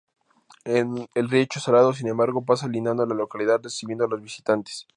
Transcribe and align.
El 0.63 1.05
Riacho 1.29 1.59
Salado 1.59 1.93
sin 1.93 2.07
embargo 2.07 2.43
pasa 2.43 2.67
lindando 2.67 3.05
la 3.05 3.13
localidad 3.13 3.61
recibiendo 3.61 4.05
a 4.05 4.07
los 4.07 4.19
visitantes. 4.19 4.87